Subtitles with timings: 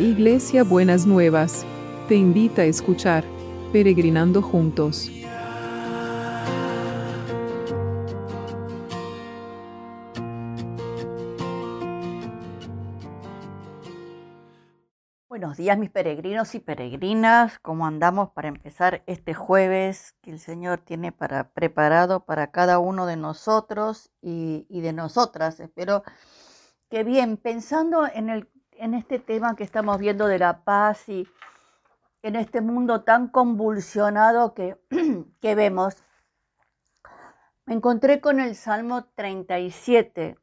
[0.00, 1.66] Iglesia Buenas Nuevas,
[2.08, 3.22] te invita a escuchar
[3.70, 5.10] Peregrinando Juntos.
[15.28, 20.78] Buenos días mis peregrinos y peregrinas, ¿cómo andamos para empezar este jueves que el Señor
[20.78, 25.60] tiene para, preparado para cada uno de nosotros y, y de nosotras?
[25.60, 26.04] Espero
[26.88, 28.48] que bien, pensando en el
[28.80, 31.28] en este tema que estamos viendo de la paz y
[32.22, 34.78] en este mundo tan convulsionado que,
[35.40, 36.02] que vemos,
[37.66, 40.38] me encontré con el Salmo 37,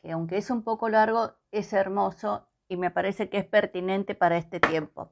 [0.00, 4.38] que aunque es un poco largo, es hermoso y me parece que es pertinente para
[4.38, 5.10] este tiempo.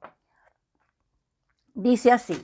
[1.75, 2.43] Dice así,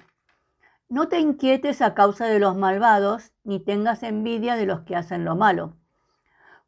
[0.91, 5.25] no te inquietes a causa de los malvados, ni tengas envidia de los que hacen
[5.25, 5.78] lo malo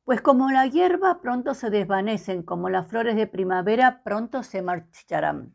[0.04, 5.54] pues como la hierba pronto se desvanecen, como las flores de primavera pronto se marcharán.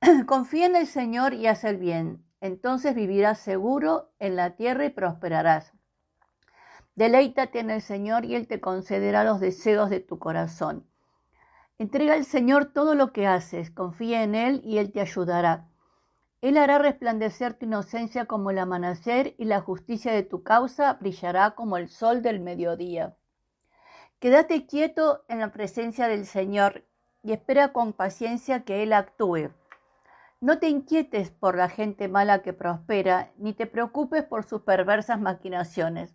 [0.26, 4.90] Confía en el Señor y haz el bien, entonces vivirás seguro en la tierra y
[4.90, 5.72] prosperarás.
[6.96, 10.86] Deleítate en el Señor y Él te concederá los deseos de tu corazón.
[11.78, 15.68] Entrega al Señor todo lo que haces, confía en Él y Él te ayudará.
[16.40, 21.50] Él hará resplandecer tu inocencia como el amanecer y la justicia de tu causa brillará
[21.54, 23.14] como el sol del mediodía.
[24.18, 26.86] Quédate quieto en la presencia del Señor
[27.22, 29.50] y espera con paciencia que Él actúe.
[30.40, 35.20] No te inquietes por la gente mala que prospera, ni te preocupes por sus perversas
[35.20, 36.14] maquinaciones.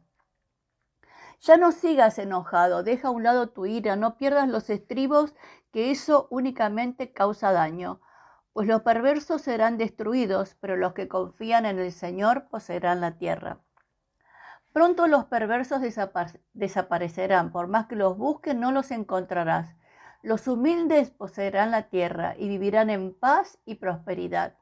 [1.41, 5.35] Ya no sigas enojado, deja a un lado tu ira, no pierdas los estribos,
[5.71, 8.01] que eso únicamente causa daño.
[8.53, 13.59] Pues los perversos serán destruidos, pero los que confían en el Señor poseerán la tierra.
[14.73, 15.81] Pronto los perversos
[16.53, 19.75] desaparecerán, por más que los busquen no los encontrarás.
[20.21, 24.55] Los humildes poseerán la tierra y vivirán en paz y prosperidad.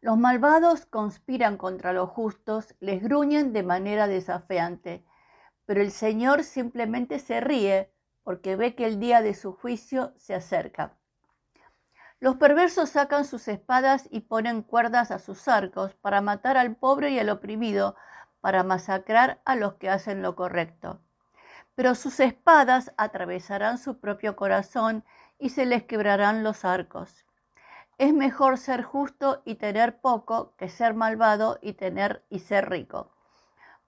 [0.00, 5.04] Los malvados conspiran contra los justos, les gruñen de manera desafiante,
[5.66, 7.92] pero el Señor simplemente se ríe
[8.24, 10.96] porque ve que el día de su juicio se acerca.
[12.18, 17.10] Los perversos sacan sus espadas y ponen cuerdas a sus arcos para matar al pobre
[17.10, 17.94] y al oprimido,
[18.42, 21.00] para masacrar a los que hacen lo correcto.
[21.74, 25.04] Pero sus espadas atravesarán su propio corazón
[25.38, 27.24] y se les quebrarán los arcos.
[27.96, 33.12] Es mejor ser justo y tener poco que ser malvado y tener y ser rico.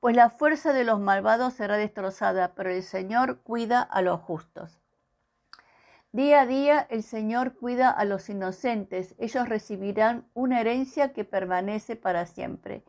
[0.00, 4.80] Pues la fuerza de los malvados será destrozada, pero el Señor cuida a los justos.
[6.12, 11.96] Día a día el Señor cuida a los inocentes, ellos recibirán una herencia que permanece
[11.96, 12.84] para siempre.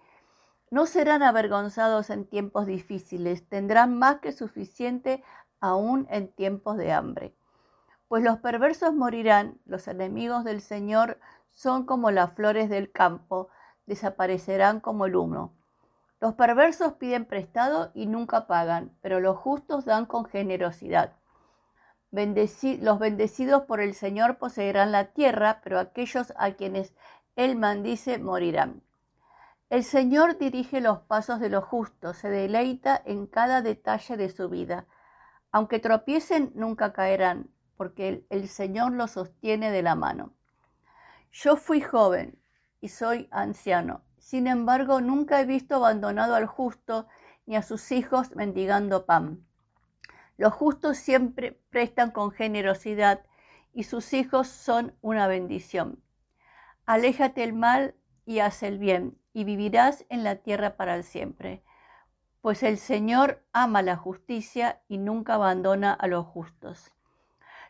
[0.75, 5.23] No serán avergonzados en tiempos difíciles, tendrán más que suficiente
[5.61, 7.33] aún en tiempos de hambre.
[8.09, 11.17] Pues los perversos morirán, los enemigos del Señor
[11.49, 13.47] son como las flores del campo,
[13.85, 15.53] desaparecerán como el humo.
[16.19, 21.13] Los perversos piden prestado y nunca pagan, pero los justos dan con generosidad.
[22.11, 26.93] los bendecidos por el Señor poseerán la tierra, pero aquellos a quienes
[27.37, 28.81] Él maldice morirán.
[29.75, 34.47] El Señor dirige los pasos de los justos, se deleita en cada detalle de su
[34.47, 34.85] vida.
[35.51, 40.31] Aunque tropiecen, nunca caerán, porque el, Señor los sostiene de la mano.
[41.33, 42.39] Yo fui joven
[42.79, 44.01] y soy anciano.
[44.17, 47.09] Sin embargo, nunca he visto abandonado al justo
[47.45, 49.45] ni a sus hijos mendigando pan.
[50.37, 53.25] Los justos siempre prestan con generosidad
[53.73, 56.01] y sus hijos son una bendición.
[56.85, 57.93] Aléjate el mal
[58.25, 61.61] y haz el bien, y vivirás en la tierra para siempre.
[62.39, 66.93] Pues el Señor ama la justicia y nunca abandona a los justos.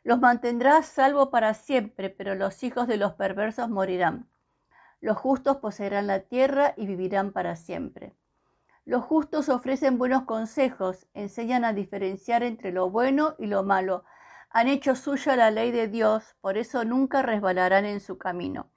[0.03, 4.29] Los mantendrá salvo para siempre, pero los hijos de los perversos morirán.
[5.01, 8.13] Los justos poseerán la tierra y vivirán para siempre.
[8.85, 14.03] Los justos ofrecen buenos consejos, enseñan a diferenciar entre lo bueno y lo malo.
[14.51, 18.69] Han hecho suya la ley de Dios, por eso nunca resbalarán en su camino.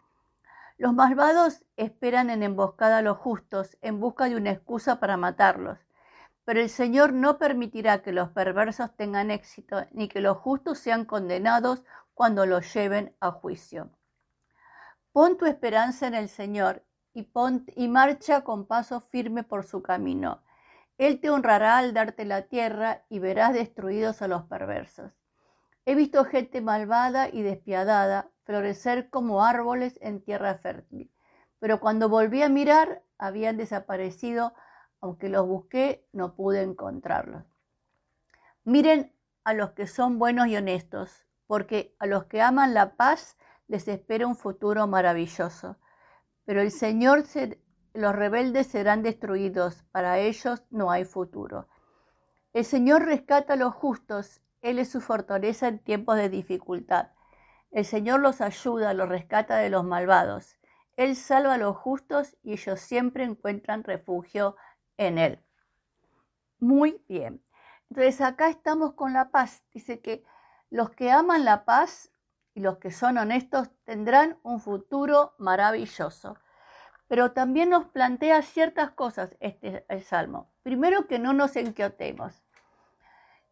[0.78, 5.76] Los malvados esperan en emboscada a los justos en busca de una excusa para matarlos.
[6.44, 11.04] Pero el Señor no permitirá que los perversos tengan éxito ni que los justos sean
[11.04, 11.82] condenados
[12.14, 13.90] cuando los lleven a juicio.
[15.10, 17.28] Pon tu esperanza en el Señor y,
[17.74, 20.44] y marcha con paso firme por su camino.
[20.96, 25.10] Él te honrará al darte la tierra y verás destruidos a los perversos.
[25.88, 31.10] He visto gente malvada y despiadada florecer como árboles en tierra fértil,
[31.60, 34.52] pero cuando volví a mirar habían desaparecido,
[35.00, 37.44] aunque los busqué no pude encontrarlos.
[38.64, 39.14] Miren
[39.44, 43.88] a los que son buenos y honestos, porque a los que aman la paz les
[43.88, 45.78] espera un futuro maravilloso.
[46.44, 47.62] Pero el Señor, se,
[47.94, 51.66] los rebeldes serán destruidos, para ellos no hay futuro.
[52.52, 57.10] El Señor rescata a los justos, Él es su fortaleza en tiempos de dificultad.
[57.70, 60.56] El Señor los ayuda, los rescata de los malvados.
[60.96, 64.56] Él salva a los justos y ellos siempre encuentran refugio
[64.96, 65.40] en Él.
[66.58, 67.42] Muy bien.
[67.88, 69.62] Entonces acá estamos con la paz.
[69.72, 70.24] Dice que
[70.70, 72.10] los que aman la paz
[72.54, 76.36] y los que son honestos tendrán un futuro maravilloso.
[77.06, 80.50] Pero también nos plantea ciertas cosas este el salmo.
[80.62, 82.42] Primero que no nos enquiotemos.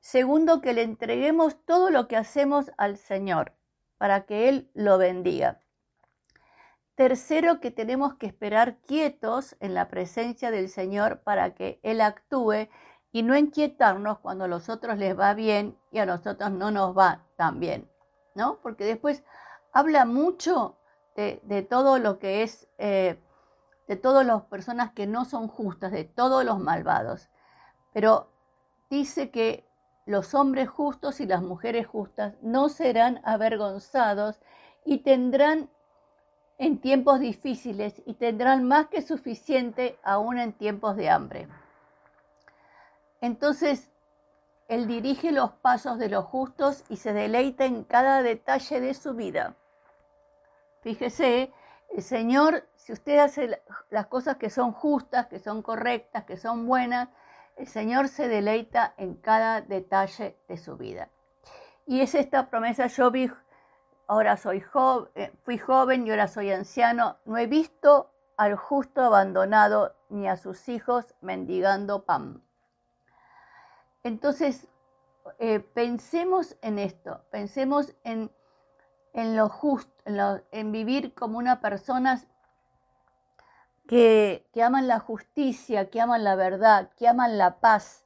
[0.06, 3.54] Segundo que le entreguemos todo lo que hacemos al Señor
[3.98, 5.58] para que Él lo bendiga.
[6.94, 12.68] Tercero, que tenemos que esperar quietos en la presencia del Señor para que Él actúe
[13.10, 16.96] y no inquietarnos cuando a los otros les va bien y a nosotros no nos
[16.96, 17.90] va tan bien,
[18.36, 18.60] ¿no?
[18.62, 19.24] Porque después
[19.72, 20.76] habla mucho
[21.16, 23.18] de, todo lo que es, eh,
[23.88, 27.28] de todas las personas que no son justas, de todos los malvados.
[27.92, 28.30] Pero
[28.88, 29.66] dice que
[30.06, 34.40] los hombres justos y las mujeres justas no serán avergonzados
[34.84, 35.68] y tendrán
[36.58, 41.48] en tiempos difíciles y tendrán más que suficiente aún en tiempos de hambre.
[43.20, 43.90] Entonces,
[44.68, 49.14] Él dirige los pasos de los justos y se deleita en cada detalle de su
[49.14, 49.54] vida.
[50.82, 51.52] Fíjese,
[51.90, 53.60] el Señor, si usted hace
[53.90, 57.08] las cosas que son justas, que son correctas, que son buenas,
[57.56, 61.08] el Señor se deleita en cada detalle de su vida.
[61.86, 63.30] Y es esta promesa, yo vi,
[64.06, 69.02] ahora soy joven, eh, fui joven y ahora soy anciano, no he visto al justo
[69.02, 72.42] abandonado ni a sus hijos mendigando pan.
[74.02, 74.68] Entonces,
[75.38, 78.30] eh, pensemos en esto, pensemos en,
[79.14, 82.22] lo justo, en, vivir como una persona
[83.86, 88.04] que, aman la justicia, que aman la verdad, que aman la paz,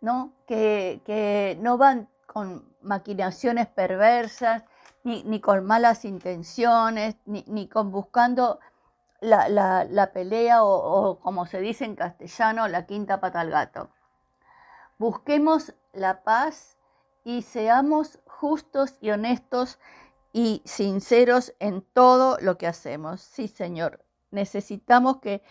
[0.00, 0.32] ¿no?
[0.46, 4.64] Que, no van con maquinaciones perversas,
[5.04, 8.60] ni, con malas intenciones, ni, con buscando
[9.20, 13.90] la, pelea o, o, como se dice en castellano, la quinta pata al gato.
[14.98, 16.76] Busquemos la paz
[17.24, 19.78] y seamos justos y honestos
[20.32, 23.20] y sinceros en todo lo que hacemos.
[23.20, 24.00] Sí, Señor,
[24.32, 25.42] necesitamos que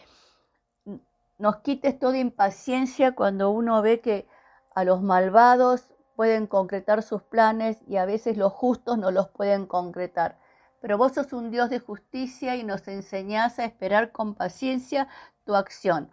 [1.37, 4.27] nos quites toda impaciencia cuando uno ve que
[4.75, 9.65] a los malvados pueden concretar sus planes y a veces los justos no los pueden
[9.65, 10.37] concretar.
[10.81, 15.07] Pero vos sos un Dios de justicia y nos enseñás a esperar con paciencia
[15.45, 16.11] tu acción.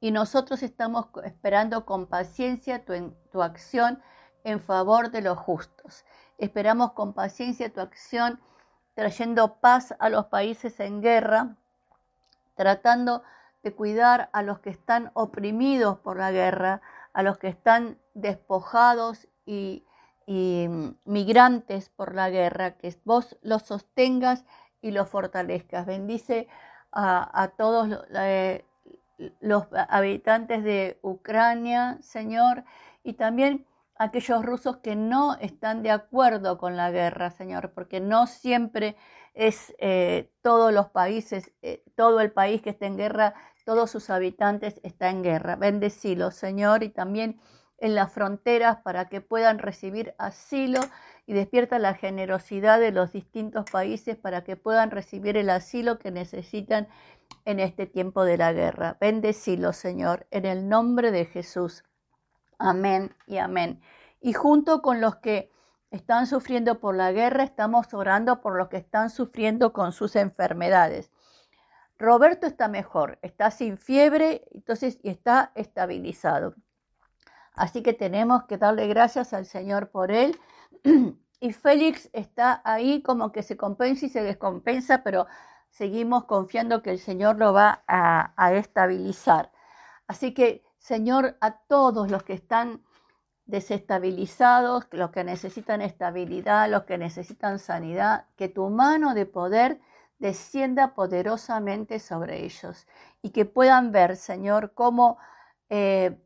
[0.00, 4.02] Y nosotros estamos esperando con paciencia tu, tu acción
[4.44, 6.04] en favor de los justos.
[6.38, 8.40] Esperamos con paciencia tu acción
[8.94, 11.56] trayendo paz a los países en guerra,
[12.60, 13.22] tratando
[13.62, 16.82] de cuidar a los que están oprimidos por la guerra,
[17.14, 19.86] a los que están despojados y,
[20.26, 24.44] mm, migrantes por la guerra, que vos los sostengas
[24.82, 25.86] y los fortalezcas.
[25.86, 26.48] Bendice
[26.92, 28.66] a, todos eh,
[29.40, 32.64] los habitantes de Ucrania, Señor,
[33.02, 33.64] y también
[34.00, 38.96] aquellos rusos que no están de acuerdo con la guerra, Señor, porque no siempre
[39.34, 43.34] es eh, todos los países, eh, todo el país que está en guerra,
[43.66, 45.56] todos sus habitantes está en guerra.
[45.56, 47.42] Bendecilo, Señor, y también
[47.76, 50.80] en las fronteras para que puedan recibir asilo
[51.26, 56.10] y despierta la generosidad de los distintos países para que puedan recibir el asilo que
[56.10, 56.88] necesitan
[57.44, 58.96] en este tiempo de la guerra.
[58.98, 61.84] Bendecilo, Señor, en el nombre de Jesús.
[62.62, 63.80] Amén y amén.
[64.20, 65.50] Y junto con los que
[65.90, 71.10] están sufriendo por la guerra, estamos orando por los que están sufriendo con sus enfermedades.
[71.98, 76.54] Roberto está mejor, está sin fiebre, entonces y está estabilizado.
[77.54, 80.38] Así que tenemos que darle gracias al Señor por él.
[81.42, 85.26] Y Félix está ahí como que se compensa y se descompensa, pero
[85.70, 89.50] seguimos confiando que el Señor lo va a, a estabilizar.
[90.06, 92.82] Así que, Señor, a todos los que están
[93.44, 99.80] desestabilizados, los que necesitan estabilidad, los que necesitan sanidad, que tu mano de poder
[100.18, 102.86] descienda poderosamente sobre ellos
[103.22, 105.18] y que puedan ver, Señor, cómo
[105.68, 106.18] eh,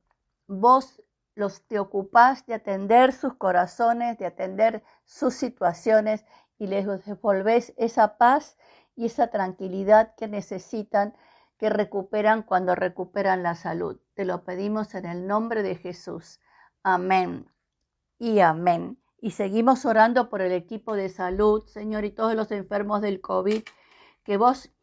[0.46, 1.02] vos
[1.34, 6.25] los te ocupás de atender sus corazones, de atender sus situaciones
[6.58, 8.56] y les devolvés esa paz
[8.94, 11.14] y esa tranquilidad que necesitan,
[11.64, 13.99] que recuperan cuando recuperan la salud.
[14.12, 16.38] Te lo pedimos en el nombre de Jesús.
[16.83, 17.47] Amén
[18.18, 18.99] y amén.
[19.18, 23.62] Y seguimos orando por el equipo de salud, Señor, y todos los enfermos del COVID,
[24.25, 24.75] que vos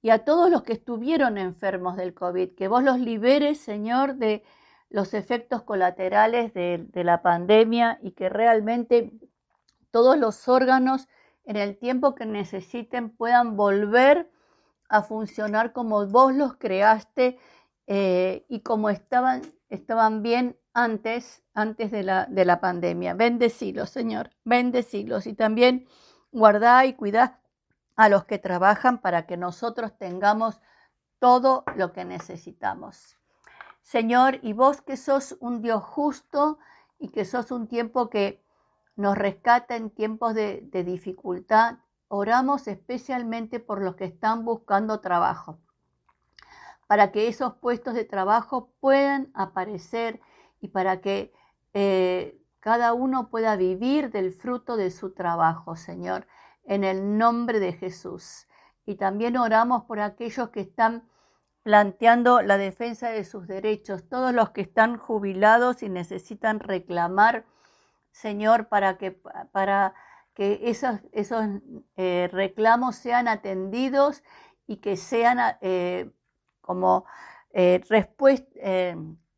[0.00, 4.42] y a todos los que estuvieron enfermos del COVID, que vos los liberes, Señor, de
[4.88, 9.12] los efectos colaterales de, de la pandemia y que realmente
[9.90, 11.08] todos los órganos
[11.44, 14.31] en el tiempo que necesiten puedan volver
[14.92, 17.38] a funcionar como vos los creaste
[17.86, 23.14] eh, y como estaban, estaban bien antes, antes de la, de la pandemia.
[23.14, 25.26] Bendecilos, Señor, bendecilos.
[25.26, 25.86] Y también
[26.30, 27.40] guardá y cuidá
[27.96, 30.60] a los que trabajan para que nosotros tengamos
[31.18, 33.16] todo lo que necesitamos.
[33.80, 36.58] Señor, y vos que sos un Dios justo
[36.98, 38.44] y que sos un tiempo que
[38.96, 41.78] nos rescata en tiempos de, de dificultad,
[42.14, 45.58] oramos especialmente por los que están buscando trabajo,
[46.86, 50.20] para que esos puestos de trabajo puedan aparecer
[50.60, 51.32] y para que
[51.72, 56.26] eh, cada uno pueda vivir del fruto de su trabajo, Señor,
[56.64, 58.46] en el nombre de Jesús.
[58.84, 61.08] Y también oramos por aquellos que están
[61.62, 67.46] planteando la defensa de sus derechos, todos los que están jubilados y necesitan reclamar
[68.12, 69.94] Señor, para que, para
[70.34, 71.44] que esos, esos
[71.96, 74.22] eh, reclamos sean atendidos
[74.66, 76.10] y que sean eh,
[76.60, 77.04] como
[77.52, 77.80] eh,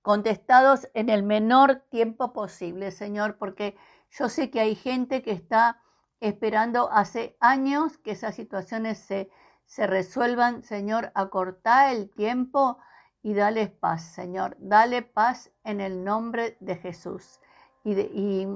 [0.02, 3.76] contestados en el menor tiempo posible, Señor, porque
[4.10, 5.80] yo sé que hay gente que está
[6.20, 9.30] esperando hace años que esas situaciones se,
[9.66, 12.78] se resuelvan, Señor, acorta el tiempo
[13.22, 17.40] y dale paz, Señor, dale paz en el nombre de Jesús.
[17.82, 18.46] Y,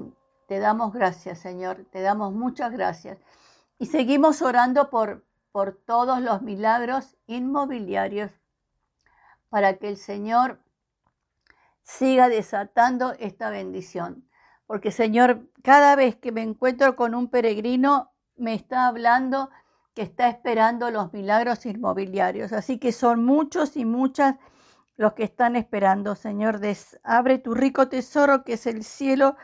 [0.49, 3.19] te damos gracias, Señor, te damos muchas gracias.
[3.79, 8.33] Y seguimos orando por, por todos los milagros inmobiliarios
[9.51, 10.59] para que el Señor
[11.83, 14.27] siga desatando esta bendición.
[14.67, 19.51] Porque Señor, cada vez que me encuentro con un peregrino, me está hablando
[19.95, 22.55] que está esperando los milagros inmobiliarios.
[22.55, 24.37] Así que son muchos y muchas
[24.97, 26.59] los que están esperando, Señor.
[27.03, 29.37] abre tu rico tesoro que es el cielo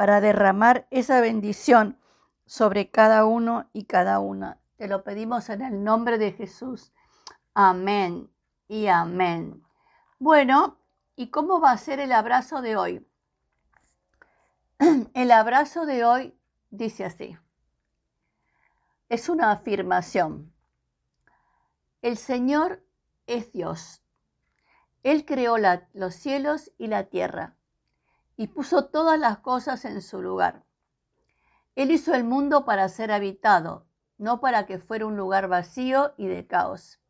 [0.00, 1.98] para derramar esa bendición
[2.46, 4.58] sobre cada uno y cada una.
[4.78, 6.90] Te lo pedimos en el nombre de Jesús.
[7.52, 8.30] Amén
[8.66, 9.62] y amén.
[10.18, 10.78] Bueno,
[11.16, 13.06] ¿y cómo va a ser el abrazo de hoy?
[15.12, 16.34] El abrazo de hoy
[16.70, 17.36] dice así.
[19.10, 20.50] Es una afirmación.
[22.00, 22.82] El Señor
[23.26, 24.00] es Dios
[25.02, 25.56] él creó
[25.94, 27.56] los cielos y la tierra
[28.40, 30.64] y puso todas las cosas en su lugar.
[31.74, 36.26] Él hizo el mundo para ser habitado, no para que fuera un lugar vacío y
[36.26, 37.02] de caos.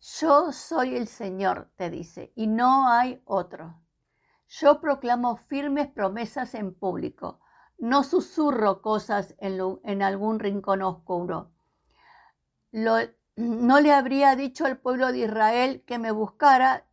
[0.00, 3.80] Yo soy el Señor, te dice, y no hay otro.
[4.48, 7.38] Yo proclamo firmes promesas en público,
[7.78, 11.52] no susurro cosas en, algún rincón oscuro.
[12.72, 16.88] No le habría dicho al pueblo de Israel que me buscara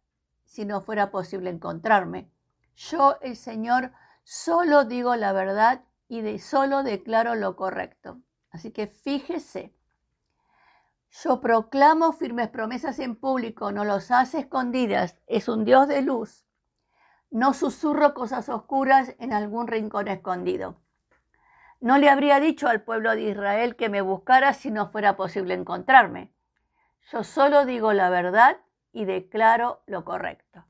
[0.45, 2.29] si no fuera posible encontrarme.
[2.79, 3.91] Yo, el Señor,
[4.24, 8.21] solo digo la verdad y de solo declaro lo correcto.
[8.51, 9.75] Así que fíjese,
[11.12, 16.45] yo proclamo firmes promesas en público, no los hace escondidas, es un Dios de luz.
[17.29, 20.79] No susurro cosas oscuras en algún rincón escondido.
[21.81, 25.53] No le habría dicho al pueblo de Israel que me buscara si no fuera posible
[25.53, 26.31] encontrarme.
[27.12, 28.55] Yo solo digo la verdad
[28.93, 30.68] y declaro lo correcto.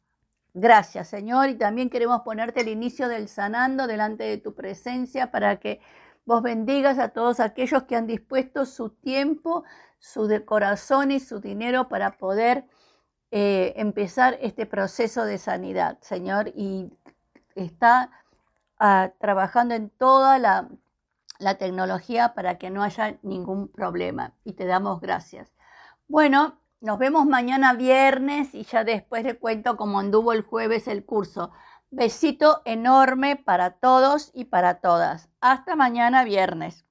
[0.54, 5.60] Gracias, Señor, y también queremos ponerte el inicio del sanando delante de tu presencia para
[5.60, 5.80] que
[6.26, 9.64] vos bendigas a todos aquellos que han dispuesto su tiempo,
[10.00, 12.66] su corazón y su dinero para poder
[13.32, 16.92] eh, empezar este proceso de sanidad, Señor, y
[17.56, 18.12] está
[18.80, 20.70] ah, trabajando en toda la
[21.40, 24.34] la tecnología para que no haya ningún problema.
[24.44, 25.52] Y te damos gracias.
[26.08, 31.06] Bueno, nos vemos mañana viernes y ya después le cuento cómo anduvo el jueves el
[31.06, 31.52] curso.
[31.92, 35.30] Besito enorme para todos y para todas.
[35.42, 36.86] Hasta mañana viernes.